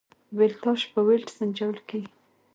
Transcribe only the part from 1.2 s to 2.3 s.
سنجول کېږي.